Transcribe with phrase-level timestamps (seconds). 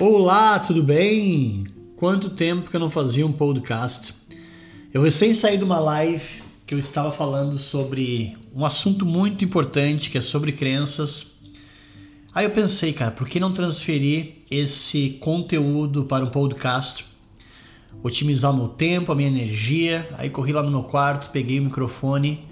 [0.00, 1.66] Olá, tudo bem?
[1.94, 4.14] Quanto tempo que eu não fazia um podcast?
[4.94, 10.08] Eu recém saí de uma live que eu estava falando sobre um assunto muito importante
[10.08, 11.32] que é sobre crenças.
[12.34, 17.04] Aí eu pensei, cara, por que não transferir esse conteúdo para um podcast?
[18.02, 20.08] Otimizar o meu tempo, a minha energia.
[20.16, 22.42] Aí corri lá no meu quarto, peguei o microfone,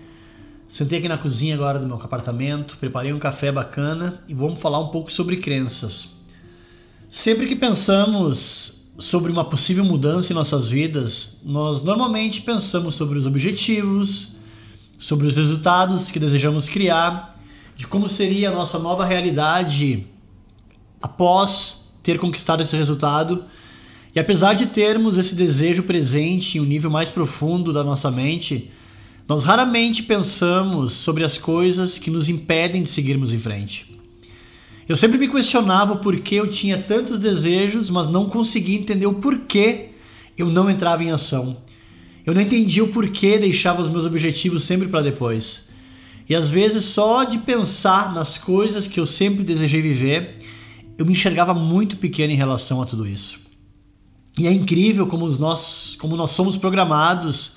[0.69, 4.81] sentei aqui na cozinha agora do meu apartamento, preparei um café bacana e vamos falar
[4.81, 6.18] um pouco sobre crenças.
[7.11, 13.25] Sempre que pensamos sobre uma possível mudança em nossas vidas, nós normalmente pensamos sobre os
[13.25, 14.37] objetivos,
[14.99, 17.41] sobre os resultados que desejamos criar,
[17.77, 20.07] de como seria a nossa nova realidade
[21.01, 23.45] após ter conquistado esse resultado.
[24.15, 28.71] E apesar de termos esse desejo presente em um nível mais profundo da nossa mente,
[29.27, 33.98] nós raramente pensamos sobre as coisas que nos impedem de seguirmos em frente.
[34.89, 39.15] Eu sempre me questionava por que eu tinha tantos desejos, mas não conseguia entender o
[39.15, 39.91] porquê
[40.37, 41.59] eu não entrava em ação.
[42.25, 45.69] Eu não entendia o porquê deixava os meus objetivos sempre para depois.
[46.27, 50.39] E às vezes só de pensar nas coisas que eu sempre desejei viver,
[50.97, 53.39] eu me enxergava muito pequeno em relação a tudo isso.
[54.39, 57.57] E é incrível como nós, como nós somos programados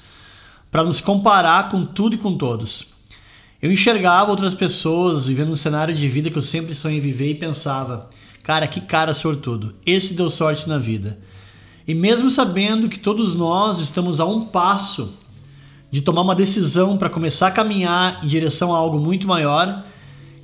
[0.70, 2.91] para nos comparar com tudo e com todos.
[3.62, 7.36] Eu enxergava outras pessoas vivendo um cenário de vida que eu sempre sonhei viver e
[7.36, 8.10] pensava:
[8.42, 11.20] cara, que cara sortudo, esse deu sorte na vida.
[11.88, 15.14] E mesmo sabendo que todos nós estamos a um passo
[15.92, 19.84] de tomar uma decisão para começar a caminhar em direção a algo muito maior,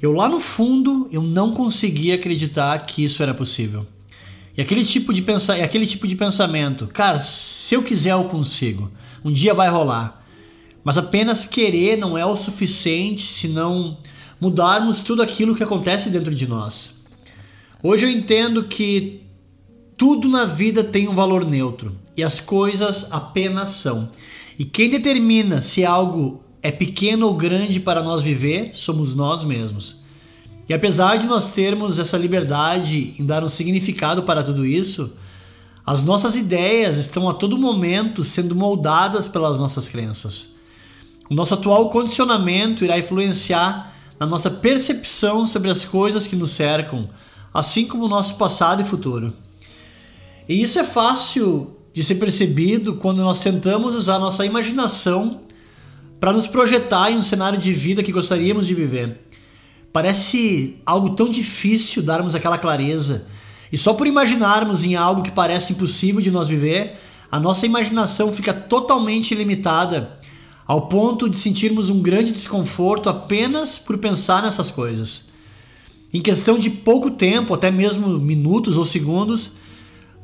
[0.01, 3.87] eu lá no fundo eu não conseguia acreditar que isso era possível.
[4.55, 5.55] E aquele tipo de pensa...
[5.55, 8.91] aquele tipo de pensamento, cara, se eu quiser eu consigo.
[9.23, 10.16] Um dia vai rolar.
[10.87, 13.97] Mas apenas querer não é o suficiente se não
[14.39, 17.03] mudarmos tudo aquilo que acontece dentro de nós.
[17.83, 19.23] Hoje eu entendo que
[19.97, 24.11] tudo na vida tem um valor neutro e as coisas apenas são.
[24.57, 30.05] E quem determina se algo é pequeno ou grande para nós viver somos nós mesmos.
[30.69, 35.17] E apesar de nós termos essa liberdade em dar um significado para tudo isso,
[35.85, 40.55] as nossas ideias estão a todo momento sendo moldadas pelas nossas crenças.
[41.29, 47.09] O nosso atual condicionamento irá influenciar na nossa percepção sobre as coisas que nos cercam,
[47.53, 49.33] assim como o nosso passado e futuro.
[50.47, 55.41] E isso é fácil de ser percebido quando nós tentamos usar nossa imaginação
[56.19, 59.27] para nos projetar em um cenário de vida que gostaríamos de viver.
[59.91, 63.27] Parece algo tão difícil darmos aquela clareza,
[63.71, 66.99] e só por imaginarmos em algo que parece impossível de nós viver,
[67.29, 70.16] a nossa imaginação fica totalmente limitada
[70.67, 75.29] ao ponto de sentirmos um grande desconforto apenas por pensar nessas coisas.
[76.13, 79.53] Em questão de pouco tempo, até mesmo minutos ou segundos,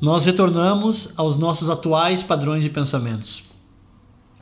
[0.02, 3.44] nós retornamos aos nossos atuais padrões de pensamentos.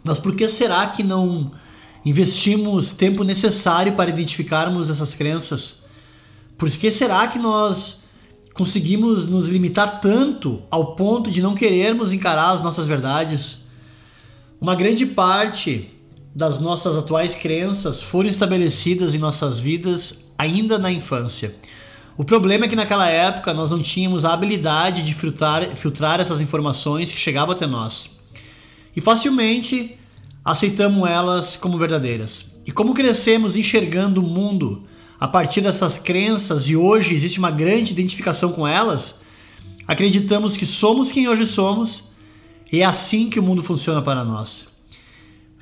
[0.04, 1.52] Mas por que será que não
[2.04, 5.84] investimos tempo necessário para identificarmos essas crenças?
[6.58, 8.06] Por que será que nós
[8.56, 13.61] conseguimos nos limitar tanto ao ponto de não querermos encarar as nossas verdades?
[14.62, 15.90] Uma grande parte
[16.36, 21.56] das nossas atuais crenças foram estabelecidas em nossas vidas ainda na infância.
[22.16, 26.42] O problema é que naquela época nós não tínhamos a habilidade de filtrar, filtrar essas
[26.42, 28.22] informações que chegavam até nós.
[28.96, 29.98] E facilmente
[30.46, 32.52] aceitamos elas como verdadeiras.
[32.64, 34.84] E como crescemos enxergando o mundo
[35.20, 39.22] a partir dessas crenças e hoje existe uma grande identificação com elas,
[39.88, 42.11] acreditamos que somos quem hoje somos
[42.72, 44.70] e é assim que o mundo funciona para nós.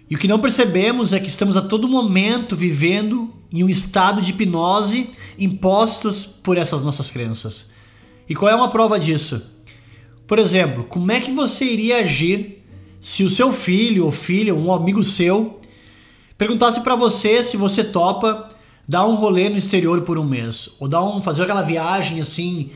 [0.10, 4.22] E o que não percebemos é que estamos a todo momento vivendo em um estado
[4.22, 7.70] de hipnose impostos por essas nossas crenças.
[8.28, 9.42] E qual é uma prova disso?
[10.28, 12.64] Por exemplo, como é que você iria agir
[13.02, 15.60] se o seu filho ou filha, um amigo seu,
[16.38, 18.50] perguntasse para você se você topa
[18.88, 22.72] dar um rolê no exterior por um mês ou dar um fazer aquela viagem assim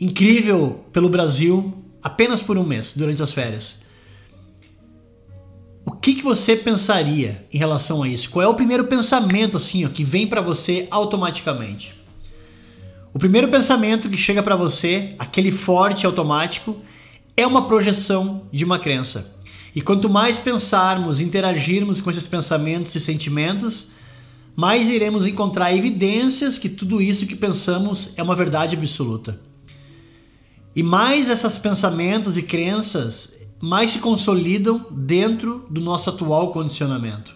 [0.00, 3.82] incrível pelo Brasil apenas por um mês, durante as férias.
[5.86, 8.28] O que, que você pensaria em relação a isso?
[8.28, 11.94] Qual é o primeiro pensamento assim ó, que vem para você automaticamente?
[13.14, 16.76] O primeiro pensamento que chega para você, aquele forte automático,
[17.34, 19.34] é uma projeção de uma crença.
[19.74, 23.88] E quanto mais pensarmos, interagirmos com esses pensamentos e sentimentos,
[24.54, 29.40] mais iremos encontrar evidências que tudo isso que pensamos é uma verdade absoluta.
[30.74, 37.34] E mais esses pensamentos e crenças mais se consolidam dentro do nosso atual condicionamento.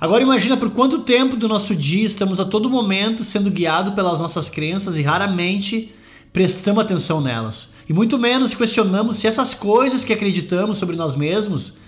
[0.00, 4.20] Agora imagina por quanto tempo do nosso dia estamos a todo momento sendo guiados pelas
[4.20, 5.94] nossas crenças e raramente
[6.32, 7.72] prestamos atenção nelas.
[7.88, 11.78] E muito menos questionamos se essas coisas que acreditamos sobre nós mesmos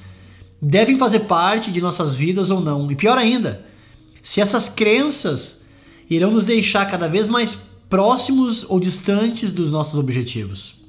[0.62, 2.90] devem fazer parte de nossas vidas ou não.
[2.90, 3.66] E pior ainda,
[4.22, 5.66] se essas crenças
[6.08, 10.86] irão nos deixar cada vez mais próximos ou distantes dos nossos objetivos.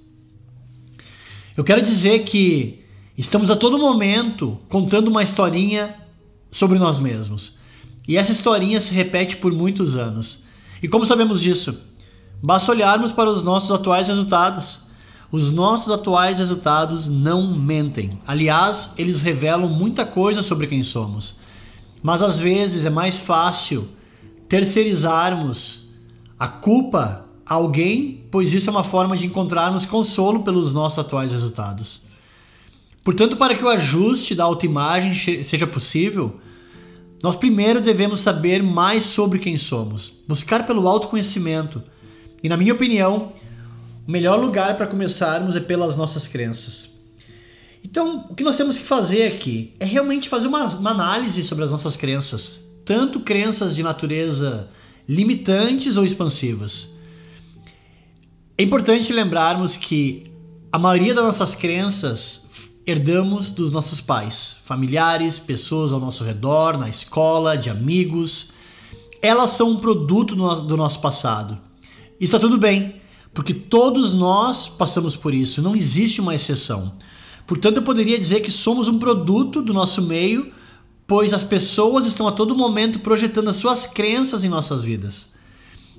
[1.56, 2.84] Eu quero dizer que
[3.18, 5.96] estamos a todo momento contando uma historinha
[6.52, 7.58] sobre nós mesmos.
[8.08, 10.44] E essa historinha se repete por muitos anos.
[10.82, 11.78] E como sabemos disso?
[12.42, 14.82] Basta olharmos para os nossos atuais resultados.
[15.32, 18.20] Os nossos atuais resultados não mentem.
[18.26, 21.36] Aliás, eles revelam muita coisa sobre quem somos.
[22.02, 23.90] Mas às vezes é mais fácil
[24.48, 25.87] terceirizarmos
[26.38, 31.32] a culpa a alguém, pois isso é uma forma de encontrarmos consolo pelos nossos atuais
[31.32, 32.02] resultados.
[33.04, 36.40] Portanto, para que o ajuste da autoimagem seja possível,
[37.24, 41.82] nós primeiro devemos saber mais sobre quem somos, buscar pelo autoconhecimento.
[42.44, 43.32] E, na minha opinião,
[44.08, 46.98] o melhor lugar para começarmos é pelas nossas crenças.
[47.84, 51.64] Então, o que nós temos que fazer aqui é realmente fazer uma, uma análise sobre
[51.64, 54.70] as nossas crenças, tanto crenças de natureza
[55.08, 56.98] limitantes ou expansivas.
[58.58, 60.32] É importante lembrarmos que
[60.72, 62.48] a maioria das nossas crenças
[62.88, 68.54] herdamos dos nossos pais, familiares, pessoas ao nosso redor, na escola, de amigos.
[69.22, 71.58] Elas são um produto do nosso, do nosso passado.
[72.20, 72.96] E está tudo bem,
[73.34, 76.94] porque todos nós passamos por isso, não existe uma exceção.
[77.46, 80.52] Portanto, eu poderia dizer que somos um produto do nosso meio,
[81.08, 85.30] pois as pessoas estão a todo momento projetando as suas crenças em nossas vidas.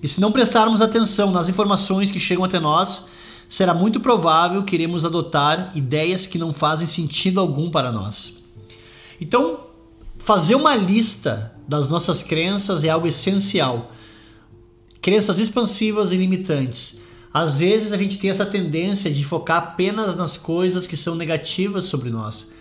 [0.03, 3.09] E se não prestarmos atenção nas informações que chegam até nós,
[3.49, 8.37] será muito provável que iremos adotar ideias que não fazem sentido algum para nós.
[9.19, 9.61] Então,
[10.19, 13.93] fazer uma lista das nossas crenças é algo essencial.
[15.01, 17.01] Crenças expansivas e limitantes.
[17.33, 21.87] Às vezes a gente tem essa tendência de focar apenas nas coisas que são negativas
[21.87, 22.53] sobre nós.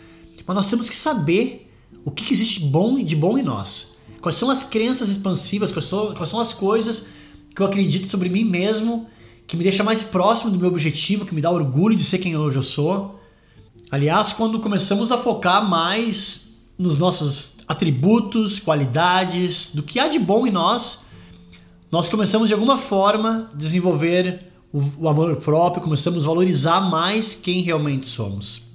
[0.45, 1.66] Mas nós temos que saber
[2.07, 3.97] o que existe bom de bom em nós.
[4.21, 7.05] Quais são as crenças expansivas, quais são, quais são as coisas
[7.53, 9.07] que eu acredito sobre mim mesmo
[9.45, 12.37] que me deixa mais próximo do meu objetivo, que me dá orgulho de ser quem
[12.37, 13.19] hoje eu sou.
[13.91, 20.47] Aliás, quando começamos a focar mais nos nossos atributos, qualidades, do que há de bom
[20.47, 21.01] em nós,
[21.91, 27.35] nós começamos de alguma forma a desenvolver o, o amor próprio, começamos a valorizar mais
[27.35, 28.66] quem realmente somos.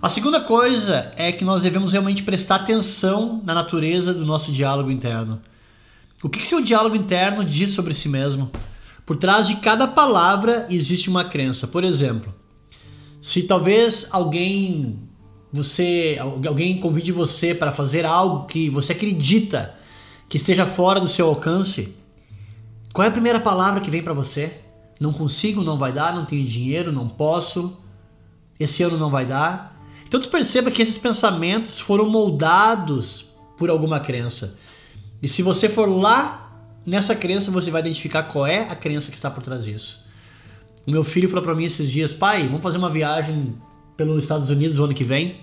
[0.00, 4.92] A segunda coisa é que nós devemos realmente prestar atenção na natureza do nosso diálogo
[4.92, 5.40] interno.
[6.22, 8.48] O que, que seu diálogo interno diz sobre si mesmo?
[9.04, 11.66] Por trás de cada palavra existe uma crença.
[11.66, 12.32] Por exemplo,
[13.20, 15.00] se talvez alguém
[15.52, 19.74] você alguém convide você para fazer algo que você acredita
[20.28, 21.96] que esteja fora do seu alcance,
[22.92, 24.60] qual é a primeira palavra que vem para você?
[25.00, 27.76] Não consigo, não vai dar, não tenho dinheiro, não posso.
[28.60, 29.77] Esse ano não vai dar.
[30.08, 34.58] Então tu perceba que esses pensamentos foram moldados por alguma crença.
[35.22, 36.48] E se você for lá
[36.88, 40.08] Nessa crença você vai identificar qual é a crença que está por trás disso.
[40.86, 43.54] O meu filho falou para mim esses dias, pai, vamos fazer uma viagem
[43.94, 45.36] pelos Estados Unidos o ano que vem.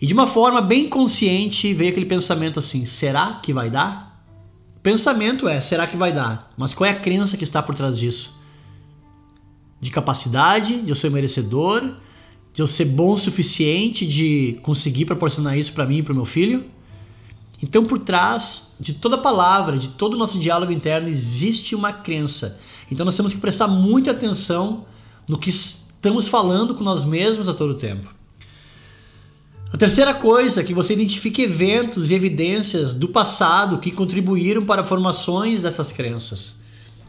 [0.00, 4.24] E de uma forma bem consciente veio aquele pensamento assim: será que vai dar?
[4.82, 6.50] Pensamento é: será que vai dar?
[6.56, 8.40] Mas qual é a crença que está por trás disso?
[9.78, 11.94] De capacidade, de eu ser merecedor,
[12.52, 16.24] de eu ser bom o suficiente de conseguir proporcionar isso para mim e para meu
[16.24, 16.64] filho?
[17.62, 22.60] Então, por trás de toda palavra, de todo o nosso diálogo interno, existe uma crença.
[22.90, 24.86] Então, nós temos que prestar muita atenção
[25.28, 28.14] no que estamos falando com nós mesmos a todo tempo.
[29.72, 34.82] A terceira coisa é que você identifique eventos e evidências do passado que contribuíram para
[34.82, 36.57] formações dessas crenças.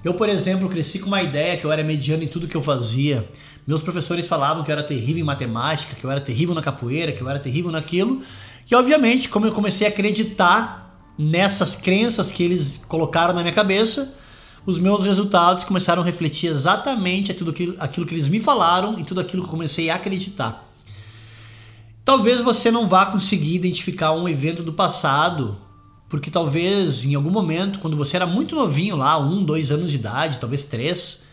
[0.03, 2.63] Eu, por exemplo, cresci com uma ideia que eu era mediano em tudo que eu
[2.63, 3.27] fazia.
[3.67, 7.11] Meus professores falavam que eu era terrível em matemática, que eu era terrível na capoeira,
[7.11, 8.21] que eu era terrível naquilo.
[8.69, 14.15] E obviamente, como eu comecei a acreditar nessas crenças que eles colocaram na minha cabeça,
[14.65, 19.03] os meus resultados começaram a refletir exatamente aquilo que, aquilo que eles me falaram e
[19.03, 20.65] tudo aquilo que eu comecei a acreditar.
[22.05, 25.57] Talvez você não vá conseguir identificar um evento do passado,
[26.09, 29.97] porque talvez em algum momento, quando você era muito novinho lá, um, dois anos de
[29.97, 31.23] idade, talvez três,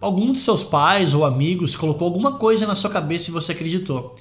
[0.00, 4.14] algum de seus pais ou amigos colocou alguma coisa na sua cabeça e você acreditou.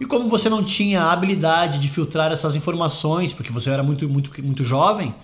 [0.00, 4.08] E como você não tinha a habilidade de filtrar essas informações, porque você era muito,
[4.08, 5.14] muito, muito jovem,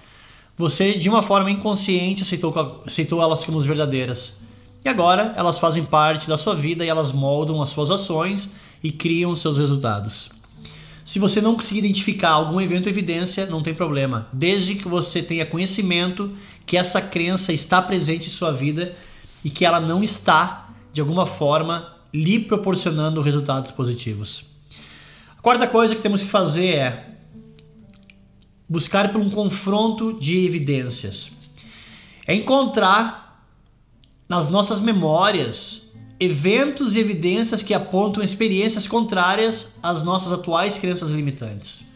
[0.57, 4.41] você de uma forma inconsciente aceitou, aceitou elas como verdadeiras.
[4.85, 8.91] E agora elas fazem parte da sua vida e elas moldam as suas ações e
[8.91, 10.40] criam seus resultados.
[11.05, 14.29] Se você não conseguir identificar algum evento evidência, não tem problema.
[14.33, 16.33] Desde que você tenha conhecimento
[16.67, 18.95] que essa crença está presente em sua vida
[19.45, 24.45] e que ela não está, de alguma forma, lhe proporcionando resultados positivos.
[25.37, 27.11] A quarta coisa que temos que fazer é
[28.69, 31.33] buscar por um confronto de evidências.
[32.27, 33.49] É encontrar
[34.29, 35.90] nas nossas memórias
[36.21, 41.89] eventos e evidências que apontam experiências contrárias às nossas atuais crenças limitantes.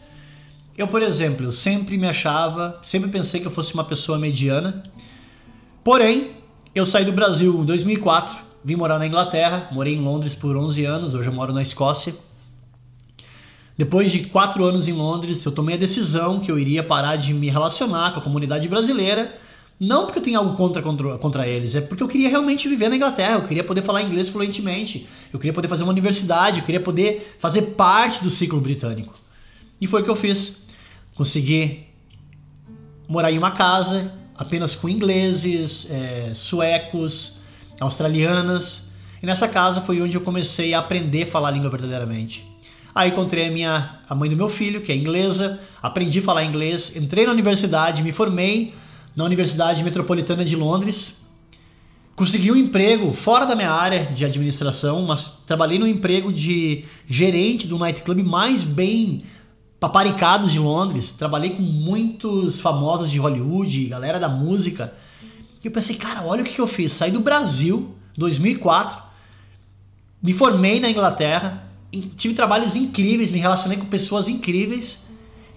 [0.75, 4.81] Eu, por exemplo, sempre me achava, sempre pensei que eu fosse uma pessoa mediana.
[5.83, 6.31] Porém,
[6.73, 10.83] eu saí do Brasil em 2004, vim morar na Inglaterra, morei em Londres por 11
[10.83, 12.13] anos, hoje eu moro na Escócia.
[13.77, 17.33] Depois de quatro anos em Londres, eu tomei a decisão que eu iria parar de
[17.33, 19.39] me relacionar com a comunidade brasileira.
[19.79, 22.87] Não porque eu tenho algo contra, contra, contra eles, é porque eu queria realmente viver
[22.87, 26.65] na Inglaterra, eu queria poder falar inglês fluentemente, eu queria poder fazer uma universidade, eu
[26.65, 29.13] queria poder fazer parte do ciclo britânico.
[29.79, 30.63] E foi o que eu fiz.
[31.15, 31.87] Consegui
[33.07, 37.39] morar em uma casa apenas com ingleses, é, suecos,
[37.79, 38.93] australianas.
[39.21, 42.45] E nessa casa foi onde eu comecei a aprender a falar a língua verdadeiramente.
[42.93, 46.45] Aí encontrei a minha a mãe do meu filho, que é inglesa, aprendi a falar
[46.45, 48.73] inglês, entrei na universidade, me formei
[49.15, 51.25] na Universidade Metropolitana de Londres.
[52.15, 57.67] Consegui um emprego fora da minha área de administração, mas trabalhei no emprego de gerente
[57.67, 59.23] do nightclub mais bem
[59.79, 61.11] paparicados de Londres.
[61.11, 64.93] Trabalhei com muitos famosos de Hollywood, galera da música.
[65.63, 66.93] E eu pensei, cara, olha o que eu fiz.
[66.93, 69.03] Saí do Brasil, 2004,
[70.21, 71.69] me formei na Inglaterra,
[72.15, 75.05] tive trabalhos incríveis, me relacionei com pessoas incríveis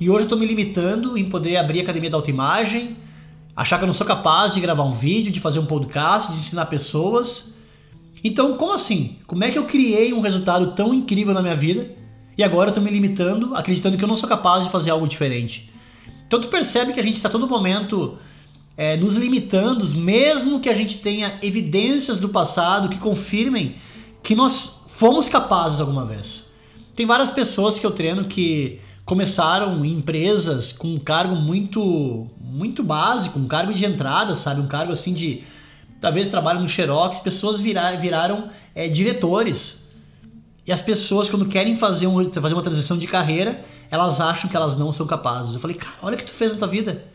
[0.00, 2.96] e hoje eu estou me limitando em poder abrir a academia da autoimagem,
[3.58, 6.38] achar que eu não sou capaz de gravar um vídeo, de fazer um podcast, de
[6.38, 7.52] ensinar pessoas.
[8.22, 9.16] Então, como assim?
[9.26, 11.90] Como é que eu criei um resultado tão incrível na minha vida
[12.36, 15.08] e agora eu estou me limitando, acreditando que eu não sou capaz de fazer algo
[15.08, 15.72] diferente?
[16.24, 18.16] Então, tu percebe que a gente está todo momento
[18.76, 23.74] é, nos limitando, mesmo que a gente tenha evidências do passado que confirmem
[24.22, 26.52] que nós fomos capazes alguma vez.
[26.94, 32.82] Tem várias pessoas que eu treino que começaram em empresas com um cargo muito muito
[32.82, 35.44] básico, um cargo de entrada, sabe, um cargo assim de
[35.98, 39.88] talvez trabalho no Xerox, pessoas virar, viraram é, diretores.
[40.66, 44.56] E as pessoas quando querem fazer, um, fazer uma transição de carreira, elas acham que
[44.56, 45.54] elas não são capazes.
[45.54, 47.06] Eu falei, cara, olha o que tu fez na tua vida.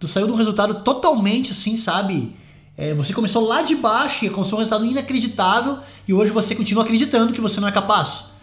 [0.00, 2.34] Tu saiu de um resultado totalmente assim, sabe?
[2.74, 6.84] É, você começou lá de baixo e alcançou um resultado inacreditável e hoje você continua
[6.84, 8.37] acreditando que você não é capaz.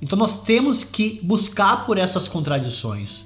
[0.00, 3.24] Então nós temos que buscar por essas contradições.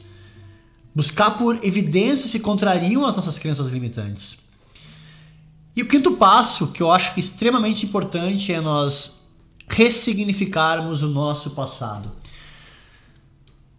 [0.94, 4.38] Buscar por evidências que contrariam as nossas crenças limitantes.
[5.74, 9.22] E o quinto passo, que eu acho é extremamente importante, é nós
[9.68, 12.12] ressignificarmos o nosso passado.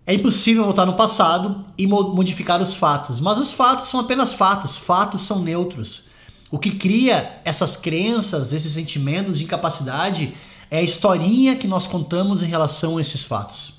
[0.05, 4.75] É impossível voltar no passado e modificar os fatos, mas os fatos são apenas fatos,
[4.75, 6.09] fatos são neutros.
[6.51, 10.33] O que cria essas crenças, esses sentimentos de incapacidade
[10.74, 13.75] é a historinha que nós contamos em relação a esses fatos.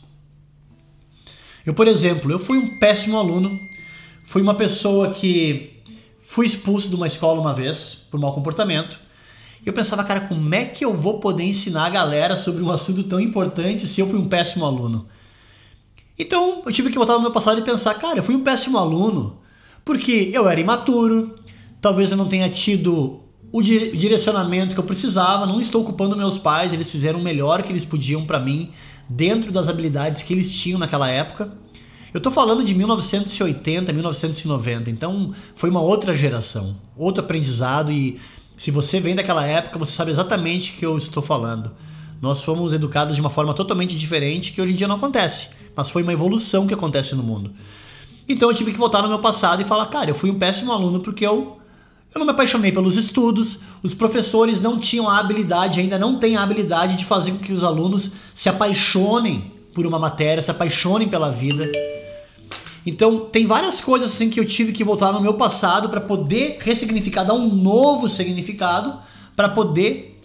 [1.66, 3.58] Eu, por exemplo, eu fui um péssimo aluno,
[4.24, 5.82] fui uma pessoa que
[6.20, 8.96] fui expulso de uma escola uma vez por mau comportamento.
[9.60, 12.70] E eu pensava, cara, como é que eu vou poder ensinar a galera sobre um
[12.70, 15.08] assunto tão importante se eu fui um péssimo aluno?
[16.16, 18.78] Então eu tive que voltar no meu passado e pensar, cara, eu fui um péssimo
[18.78, 19.40] aluno
[19.84, 21.34] porque eu era imaturo,
[21.84, 23.23] Talvez eu não tenha tido
[23.54, 27.70] o direcionamento que eu precisava, não estou culpando meus pais, eles fizeram o melhor que
[27.70, 28.72] eles podiam para mim,
[29.08, 31.52] dentro das habilidades que eles tinham naquela época.
[32.12, 38.18] Eu estou falando de 1980, 1990, então foi uma outra geração, outro aprendizado e
[38.56, 41.70] se você vem daquela época, você sabe exatamente o que eu estou falando.
[42.20, 45.88] Nós fomos educados de uma forma totalmente diferente que hoje em dia não acontece, mas
[45.88, 47.52] foi uma evolução que acontece no mundo.
[48.28, 50.72] Então eu tive que voltar no meu passado e falar, cara, eu fui um péssimo
[50.72, 51.60] aluno porque eu
[52.14, 56.36] eu não me apaixonei pelos estudos, os professores não tinham a habilidade, ainda não têm
[56.36, 61.08] a habilidade de fazer com que os alunos se apaixonem por uma matéria, se apaixonem
[61.08, 61.70] pela vida.
[62.86, 66.58] Então, tem várias coisas assim que eu tive que voltar no meu passado para poder
[66.60, 68.96] ressignificar, dar um novo significado
[69.34, 70.20] para poder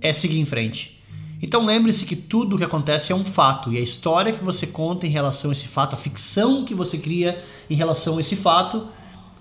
[0.00, 1.02] é, seguir em frente.
[1.42, 4.64] Então, lembre-se que tudo o que acontece é um fato e a história que você
[4.64, 8.36] conta em relação a esse fato, a ficção que você cria em relação a esse
[8.36, 8.86] fato,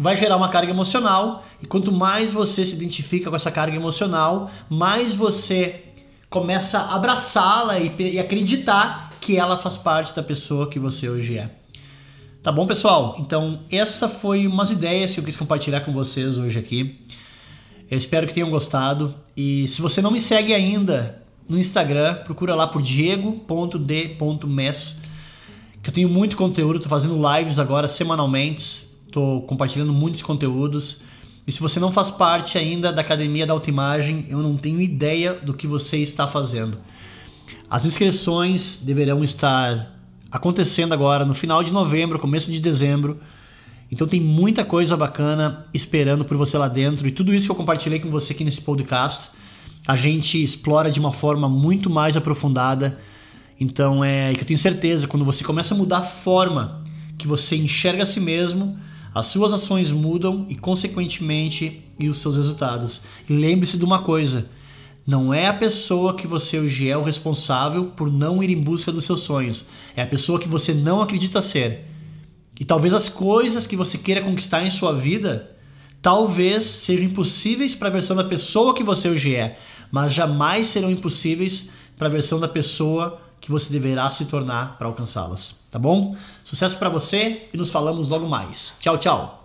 [0.02, 4.50] vai gerar uma carga emocional e quanto mais você se identifica com essa carga emocional,
[4.68, 5.84] mais você
[6.28, 11.38] começa a abraçá-la e, e acreditar que ela faz parte da pessoa que você hoje
[11.38, 11.52] é.
[12.42, 13.16] Tá bom, pessoal?
[13.20, 17.00] Então, essa foi umas ideias que eu quis compartilhar com vocês hoje aqui.
[17.90, 19.14] Eu espero que tenham gostado.
[19.38, 23.42] E se você não me segue ainda no Instagram, procura lá por diego.d.mes,
[25.84, 31.02] que eu tenho muito conteúdo, tô fazendo lives agora semanalmente Estou compartilhando muitos conteúdos.
[31.46, 35.34] E se você não faz parte ainda da Academia da Autoimagem, eu não tenho ideia
[35.34, 36.78] do que você está fazendo.
[37.70, 40.00] As inscrições deverão estar
[40.32, 43.20] acontecendo agora no final de novembro, começo de dezembro.
[43.92, 47.56] Então tem muita coisa bacana esperando por você lá dentro e tudo isso que eu
[47.56, 49.32] compartilhei com você aqui nesse podcast,
[49.86, 52.98] a gente explora de uma forma muito mais aprofundada.
[53.60, 56.82] Então é que eu tenho certeza quando você começa a mudar a forma
[57.18, 58.80] que você enxerga a si mesmo,
[59.14, 63.02] as suas ações mudam e, consequentemente, e os seus resultados.
[63.30, 64.50] E lembre-se de uma coisa:
[65.06, 68.92] não é a pessoa que você hoje é o responsável por não ir em busca
[68.92, 69.66] dos seus sonhos.
[69.96, 71.88] É a pessoa que você não acredita ser.
[72.60, 75.50] E talvez as coisas que você queira conquistar em sua vida
[76.02, 79.60] talvez sejam impossíveis para a versão da pessoa que você hoje é,
[79.92, 84.88] mas jamais serão impossíveis para a versão da pessoa que você deverá se tornar para
[84.88, 86.16] alcançá-las, tá bom?
[86.44, 88.74] Sucesso para você e nos falamos logo mais.
[88.80, 89.41] Tchau, tchau.